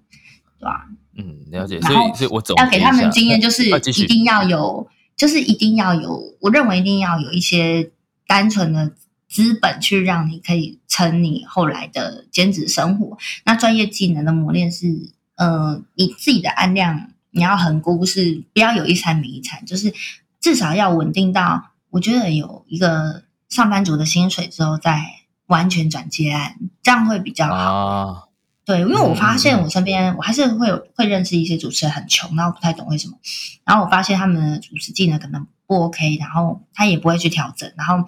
[0.60, 0.88] 对吧？
[1.26, 1.80] 嗯，了解。
[1.82, 7.92] 所以所以我总要给他们经验，就是一定要有，就是一定要有，我认为一定要有一些
[8.28, 8.92] 单纯的
[9.30, 13.18] 资本去让你可以撑你后来的兼职生活。
[13.46, 19.94] 那专业技能的磨练是，呃，你自己的案量你要很估，是不要有一餐没一餐，就是
[20.40, 25.02] 至少要稳定到，我觉得有一个上班族的薪水之后再
[25.48, 27.56] 完全转接案，这样会比较好。
[27.56, 28.24] 啊，
[28.64, 33.18] 对，因为我发现我身边我还是会有会认识一些主持人很穷，然后不太懂为什么，
[33.66, 38.06] 然后我发现他们的主持技能可能不 OK，然后他也不会去调整，然后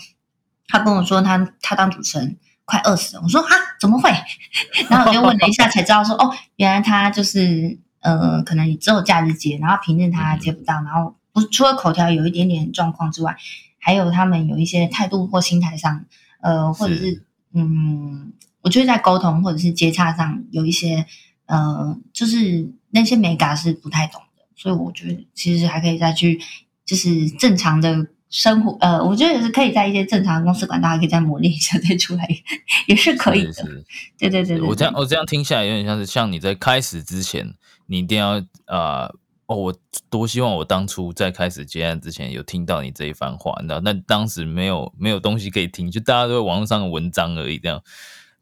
[0.68, 3.48] 他跟我说他他当主持人快饿死了，我说啊
[3.80, 4.12] 怎么会？
[4.90, 13.36] 然后我就问了一下才知道说哦，原来他就是呃可能只有假日接，然后平日他接不到，然后不除了口条有一点点状况之外，
[13.80, 16.06] 还有他们有一些态度或心态上，
[16.42, 18.34] 呃或者是是嗯。
[18.64, 21.06] 我觉得在沟通或者是接洽上有一些
[21.46, 26.42] 呃，就是那些美感是不太懂的，所以我觉得其实还可以再去
[26.86, 32.28] 就是正常的生活，呃，我觉得也是可以在一些正常的公司管道还可以再磨练一下再出来，
[32.88, 33.54] 也是可以的。
[33.54, 33.86] 是是
[34.18, 37.54] 对对对对，我这样我这样听下来，有点像是像你在开始之前，
[37.86, 39.14] 你一定要呃。
[39.46, 39.76] 哦，我
[40.10, 43.82] 多希望我当初在开始接案之前有听到你这一番话，你知道？
[43.82, 47.84] 但当时没有没有东西可以听，就大家都在网络上的文章而已，这样。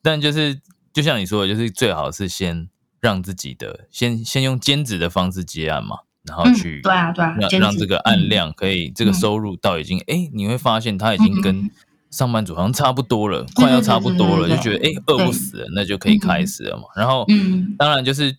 [0.01, 0.59] 但就是
[0.93, 2.67] 就像你说的，就是最好是先
[2.99, 11.71] 让自己的先先用兼职的方式接案嘛，然后嗯去对啊对啊，让让这个案嗯量可以、这个嗯收入到已经哎、你会发现它已经嗯跟
[12.09, 16.83] 上班族好像差不多了，快要差不多了，就觉得哎、饿不死了，那就可以开始了嘛。
[16.95, 18.35] 然后嗯当然就是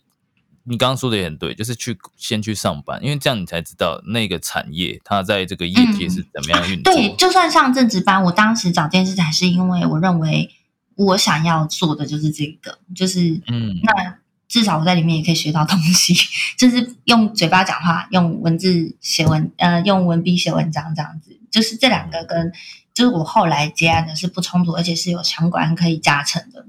[0.65, 6.93] 你刚刚说的也很对，就是去先去上班，因为这样你才知道那个产业它在这个业界是怎么样运作。
[6.93, 10.49] 嗯对，就算上正职班，我当时找电视台是因为我认为
[10.95, 16.13] 我想要做的就是这个，就是嗯，那至少我在里面也可以学到东西，
[16.57, 22.51] 就是用嘴巴讲话，用文字写文，呃，用文笔写文章这样子，就是这两个跟
[22.93, 26.63] 就是我后来接案的是不冲突，而且是有相关可以加成的。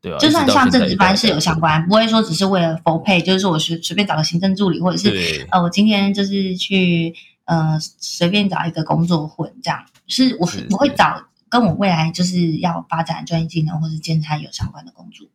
[0.00, 11.20] 对啊，就算一直到上正职班是有相关，不会说只是为了否配，就是说我随随便找个行政助理，或者是呃，我今天就是去呃随便找一个工作混这样，是我是我会找
[11.50, 15.28] 跟我未来就是要发展专业技能或者兼差有相关的工作。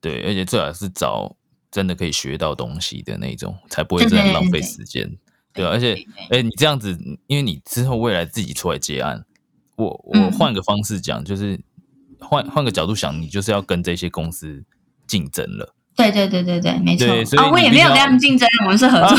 [0.00, 1.36] 对，而且最好是找
[1.70, 5.16] 真的可以学到东西的那种，才不会真的浪费时间。
[5.52, 5.94] 对，而且，
[6.30, 9.24] 哎，你这样子，因为你之后未来自己出来接案，
[9.76, 11.60] 我我换个方式讲，就是
[12.18, 14.64] 换换个角度想，你就是要跟这些公司
[15.06, 15.74] 竞争了。
[15.96, 17.06] 对对对对对，没错。
[17.42, 19.18] 啊，我也没有跟他们竞争，我们是合作，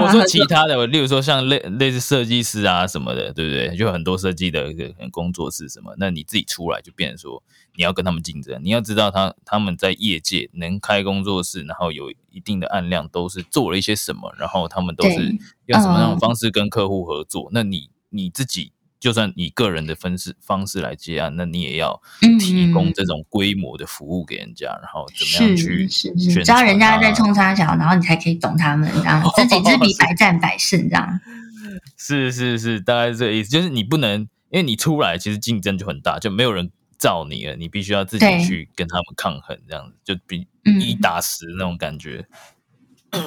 [0.00, 3.76] 我说其他的，例如说像类类似设计师啊什么的，对不对？
[3.76, 4.72] 就很多设计的
[5.10, 7.42] 工作室什么，那你自己出来就变成说
[7.74, 8.60] 你要跟他们竞争。
[8.62, 17.48] 你要知道他他们在业界能开工作室，然后有一定的案量，都是做了一些什么，然后他们都是用什么样的方式跟客户合作。
[17.52, 18.72] 那你你自己。
[19.00, 22.00] 就算以个人的分式方式来接案，那你也要
[22.38, 31.20] 提供这种规模的服务给人家，然后怎么样去是是是，只要人家在冲沙小，然后你才可以懂他们，这样知己 知彼百战百胜，这样。
[31.96, 40.46] 是是是，大概是这个意思，就是你不能，因为你出来其实竞争就很大，就没有人罩你了，你必须要自己去跟他们抗衡，这样子就比
[40.80, 42.26] 一打十那种感觉。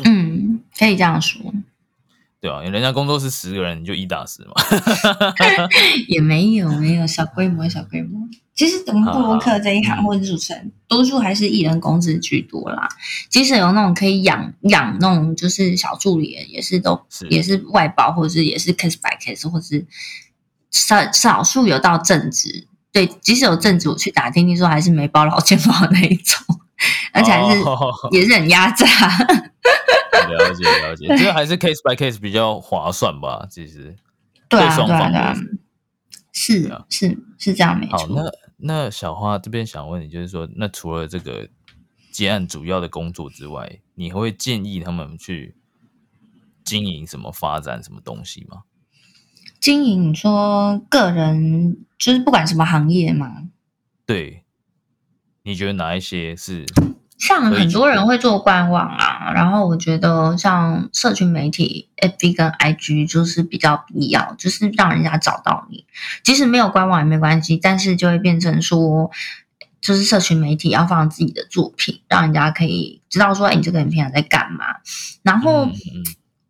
[0.06, 1.52] 嗯，可以这样说。
[2.44, 4.52] 对啊，人家工作室十个人，你就一打十嘛。
[6.10, 8.20] 也没有没有小规模小规模。
[8.54, 12.90] 其实我们布洛克这一行或者主持人，多数还是艺人工资居多啦。
[13.30, 19.86] 即使有那种可以养养那种就是小助理，也是都也是外包，或者是也是 case by case，或者是
[20.70, 22.68] 少少数有到正职。
[22.92, 26.44] 对，即使有正职，我去打听听说还是没包劳健保那一种，
[27.14, 27.62] 而且还是
[28.12, 28.86] 也是很压榨。
[30.14, 33.48] 了解了解，这个还是 case by case 比较划算吧？
[33.50, 33.96] 其实
[34.48, 35.36] 对双方
[36.32, 37.98] 是是是这样没错。
[37.98, 38.24] 好，那
[38.58, 41.48] 那小花这边想问你，就是说，那除了这个
[42.12, 45.56] 结案主要的工作之外，你会建议他们去
[46.64, 48.64] 经营什么、发展什么东西吗？
[49.60, 53.50] 经营，你说个人就是不管什么行业嘛？
[54.06, 54.44] 对，
[55.44, 56.66] 你觉得哪一些是？
[57.26, 65.86] 像很多人会做官网啊，然后我觉得像社群媒体 FB 跟 IG 就是比较必要，就是让人家找到你，
[66.22, 69.10] 即使没有官网也没关系，但是就会变成说，
[69.80, 74.66] 就是社群媒体要放自己的作品，让人家可以知道说，哎，你这个人平常在干嘛。
[75.22, 75.70] 然后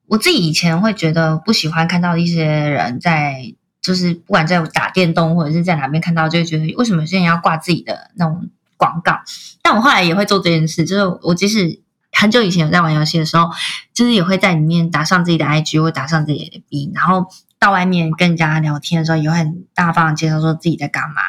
[0.07, 8.49] 我自己以前会觉得不喜欢看到一些人在，就是不管在打电动或者是在哪边看到，就会觉得为什么现在要挂自己的那种。
[8.84, 9.22] 广告，
[9.62, 13.50] 但我后来也会做这件事，就是我即使很久以前有在玩游戏的时候，
[13.93, 17.28] 就是也会在里面打上自己的 IG 或打上自己的 B，然后
[17.60, 21.22] 到外面跟人家聊天的时候，也会很大方的介绍说自己在干嘛。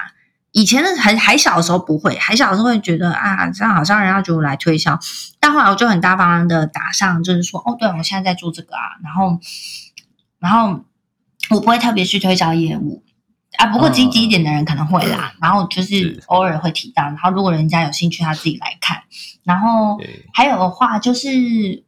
[0.51, 4.99] 以前的很还小的时候不会，还小的时候会觉得啊，这样好像人家就来推销，
[5.39, 9.39] 但后来我就很大方的打上，就是说哦，对我现在在做这个啊，然后
[10.41, 10.81] 然后
[11.51, 13.04] 我不会特别去推销业务。
[13.59, 19.03] 啊，不过积极一点的人可能会啦，然后就是偶尔会提到，然后如果人家有兴趣，他自己来看。
[19.45, 19.99] 然后
[20.33, 21.85] 还有的话就是，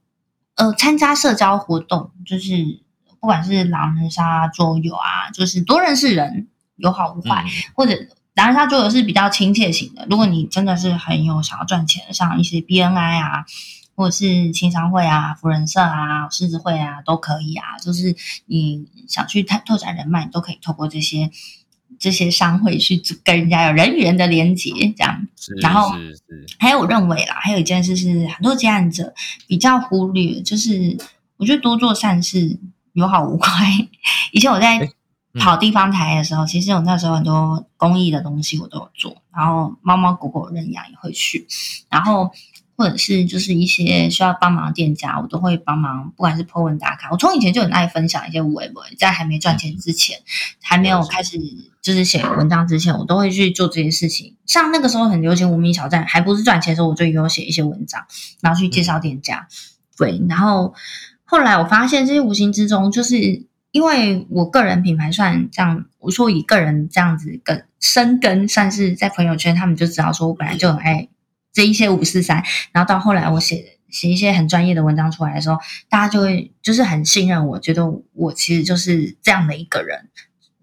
[0.55, 2.81] 呃，参加社交活动，就是
[3.21, 7.45] 不管是狼人杀、桌游啊，就是多认识人，有好无坏。
[7.75, 7.97] 或者
[8.35, 13.45] 狼人杀、桌游是比较亲切型的，如果你真的是很有想要赚钱，像一些 BNI 啊。
[13.99, 17.79] 或者是青商会啊、福人社啊、狮子会啊，都可以啊。
[17.79, 21.31] 就是你想去拓拓展人脉，你都可以透过这些
[21.99, 25.27] 这些商会去跟人家有人与人的连接，这样。
[25.61, 25.93] 然后
[26.59, 29.15] 还有我认为啦，还有一件事是很多接案者
[29.47, 30.97] 比较忽略，就是
[31.37, 32.59] 我觉得多做善事
[32.93, 33.67] 有好无坏。
[34.33, 34.91] 以前我在
[35.39, 41.47] 跑地方台的时候，其实我那时候很多公益的东西我都有做，然后猫猫狗狗认养也会去，
[41.89, 42.31] 然后。
[42.77, 47.09] 或者是就是一些需要帮忙的店家，我都会帮忙，不管是 po 文打卡。
[47.11, 50.19] 我从以前就很爱分享一些微博，在还没赚钱之前，
[50.61, 51.39] 还没有开始
[51.81, 54.37] 就是写文章之前，我都会去做这些事情。
[54.45, 58.05] 像那个时候很流行无名小站，还不是赚钱的时候，我就有写一些文章，
[58.43, 59.49] 然后去介绍店家。
[59.97, 60.75] 对，然后
[61.25, 71.09] 后来我发现这些无形之中，就是因为我个人品牌算这样，我说以个人这样子跟深根，算是在朋友圈，他们就知道说我本来就很爱。
[71.57, 75.57] 这一些五四三，然后到后来我写写一些很专业的文章出来的时候，
[75.89, 80.11] 大家就会就是很信任我，觉得我其实就是这样的一个人，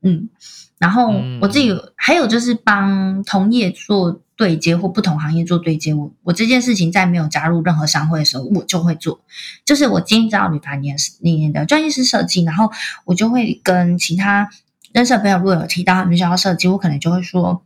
[0.04, 0.30] 嗯，
[0.78, 9.20] 然后我自己还有就是帮同业做对接或不同行业做对接，我我这件事情在没有加入任何商会的时候，我就会做，
[9.66, 12.72] 就是我今天知道女排年你的专业是设计，然后
[13.06, 14.48] 我就会跟其他
[14.92, 17.64] 认识的朋友如果有提到他们需要设计，我可能就会说。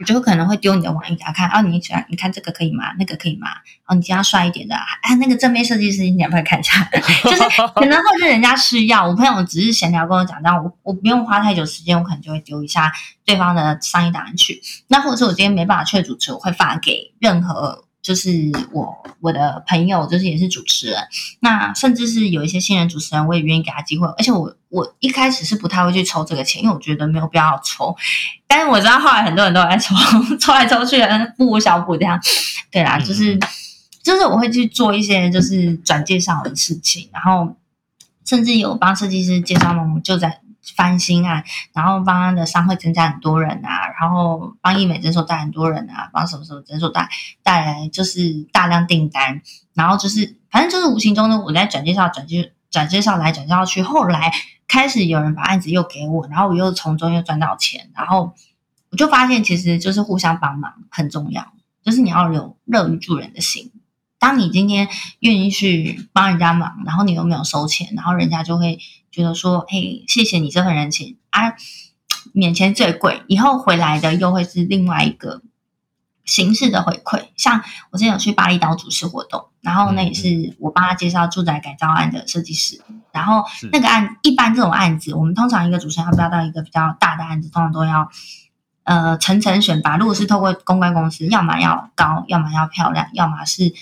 [0.00, 2.92] 我就可能会丢你的网页给他看，哦，你喜欢，你看这个可以吗？
[2.98, 3.48] 那个可以吗？
[3.86, 6.82] 哦，你这样帅一点的，哎，那个正面设计师，你要不要看一下？
[7.22, 7.42] 就是
[7.74, 12.90] 可能会是人家需要，我朋友只是闲聊跟我讲，但我我不用花太久时间，我可能就会丢一下
[13.24, 14.62] 对方的商业档案去。
[14.88, 17.84] 那或者是我今天没办法去主持，我会发给任何。
[18.02, 18.30] 就是
[18.72, 20.98] 我我的朋友，就是也是主持人，
[21.40, 24.06] 那甚至是有一些新人主持人，我也愿意给他机会。
[24.06, 27.94] 而且我我一开始是不太会去抽这个钱，因为我觉得没有必要抽。
[28.46, 29.94] 但是我知道后来很多人都在抽，
[30.40, 30.96] 抽来抽去，
[31.36, 32.18] 不无小补这样。
[32.70, 33.38] 对啦，就是
[34.02, 37.54] 就是我会去做一些就是转介绍的事情，然后
[38.24, 40.40] 甚至有帮设计师介绍那种就在。
[40.76, 47.08] 翻新啊，然后帮他的商会增加很多人啊，然后帮医美诊所带很多人啊，帮什么什么诊所带
[47.42, 49.42] 带来就是大量订单，
[49.74, 54.32] 然后就是反正就是无形中呢，我在转介绍、转介转介绍来转介绍去，后来
[54.68, 58.34] 开始有人把案子又给我，然后我又从中又赚到钱，然后
[58.90, 61.52] 我就发现其实就是互相帮忙很重要，
[61.84, 63.72] 就是你要有乐于助人的心。
[64.18, 64.86] 当你今天
[65.20, 68.78] 愿意去帮人家忙，然后你又没有收钱，然后人家就会
[69.10, 71.54] 觉得说：“嘿，谢谢你这份人情啊，
[72.32, 75.42] 免钱最贵，以后回来的又会是另外一个
[76.24, 82.80] 形式的回馈。”像我之前有去巴厘岛主持活动，然后那也是我帮他介绍住宅改造案的设计师，
[83.12, 88.08] 然后那个案一般这种案子，我们通常一个主持人要不要到一个比较大的案子，通常都要
[88.84, 89.96] 呃层层选拔。
[89.96, 93.74] 如果是透过公关公司，要么要高，要么要漂亮，要么是。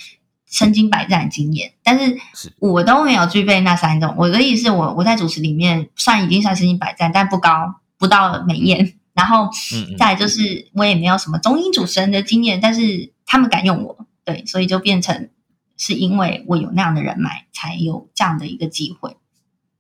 [0.50, 2.16] 身经百战的经验，但是
[2.58, 4.14] 我都没有具备那三种。
[4.16, 8.94] 我的意思是我我在主持里面算已经算身经百战，但不高，不到美艳。
[9.12, 9.50] 然后
[9.98, 15.28] 再就是我也没有什么中英主持人的经验，但是他们敢用我，对，所以就变成
[15.76, 19.16] 是因为我有那样的人脉，才有这样的一个机会。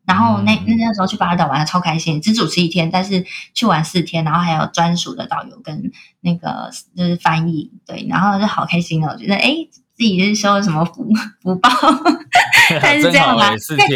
[0.04, 9.68] 然后那那那时候去巴厘岛玩的超开心，只主持一天，但是去玩四天，然后还有专属的导游跟那个就是翻译，对，然后就好开心哦，我觉得哎。
[9.98, 11.04] 自己是收了什么福
[11.42, 11.68] 福报？
[12.80, 13.50] 但是这样吗？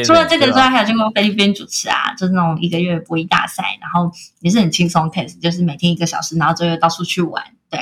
[0.05, 7.79] 除了这个之外，还有去过菲律宾主持啊，就是那种一个月播一大赛，然后也是很轻松 case，就是每天一个小时，然后就又到处去玩，对。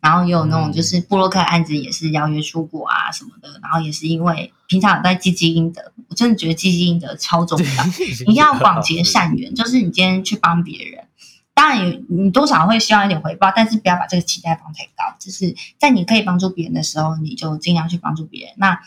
[0.00, 7.84] 然后也有那种就是布洛克案子，也是邀约出国啊什么的，然后也是因为平常有在积积阴德，我真的觉得积积阴德超重要，
[8.26, 11.04] 你要广结善缘，就是你今天去帮别人。
[11.58, 15.16] 当然，你多少会希望一点回报，但是不要把这个期待放太高。
[15.18, 18.54] 就是在你可以帮助别人的时候，你就尽量去帮助别人。
[18.58, 18.80] 那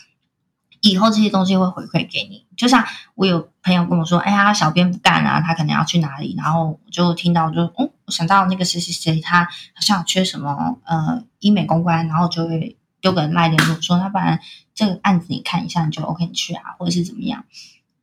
[0.80, 2.46] 以后这些东西会回馈给你。
[2.56, 2.82] 就像
[3.14, 14.40] 我有朋友跟我说：“哎呀，小编不干啊，他可能要去哪里？”然后我就听到，就哦，想到那个谁谁谁，他好像缺什么呃医美公关，然后就会丢个赖联络说：“那不然
[14.74, 17.44] 这个案子你看一下，你就 OK，你去啊，或者是怎么样。”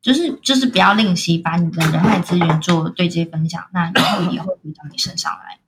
[0.01, 5.59] 就是就是不要吝惜，把你的人脉资源做对接分享，那以后也会回到你身上来。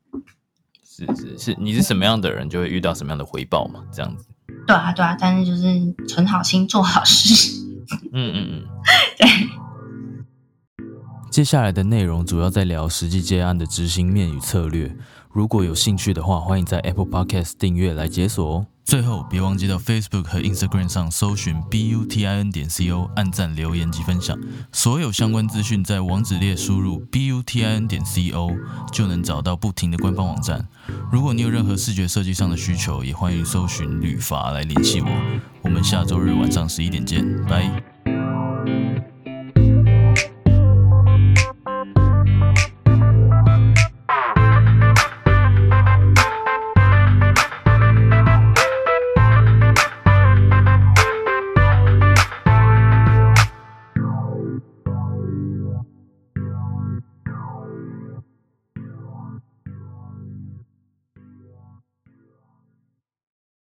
[0.83, 3.81] 是是是，你是什么样的人，就会遇到什么样的回报嘛？
[3.91, 4.25] 这样子。
[4.67, 7.59] 对啊对啊，但是就是存好心，做好事。
[8.13, 8.63] 嗯嗯嗯，
[9.17, 9.27] 对。
[11.31, 14.95] 接下来的内容主要在聊实际接案的执行面与策略。
[15.33, 18.65] 如果有兴趣的话，欢迎在 Apple Podcast 订阅来解锁哦。
[18.83, 24.37] 最后，别忘记到 Facebook 和 Instagram 上搜寻 butin 点 co，按赞、留言及分享。
[24.73, 28.57] 所有相关资讯在网址列输入 butin 点 co
[28.91, 30.67] 就能找到不停的官方网站。
[31.09, 35.07] 如果你有任何视觉设计上的需求，也欢迎搜寻旅发来联系我。
[35.61, 38.00] 我们下周日晚上十一点见，拜。